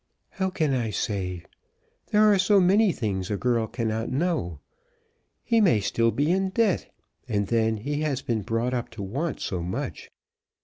[0.31, 1.43] "How can I say?
[2.07, 4.57] There are so many things a girl cannot know.
[5.43, 6.91] He may still be in debt,
[7.27, 10.09] and then he has been brought up to want so much.